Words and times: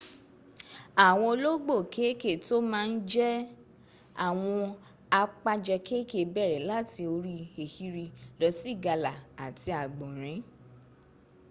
àwọn 1.05 1.27
olóógbò 1.33 1.75
kéèké 1.93 2.31
tó 2.45 2.55
má 2.71 2.79
ń 2.89 2.93
jẹ 3.11 3.31
àwọn 4.27 4.57
àpajẹ 5.21 5.75
kéèkèé 5.87 6.23
bẹ̀rẹ̀ 6.35 6.65
láti 6.69 7.01
orí 7.15 7.35
ehiri 7.63 8.05
lọ 8.39 8.47
sí 8.57 8.69
ìgalà 8.75 9.11
àti 9.45 9.69
àgbọ̀nrín 9.83 10.39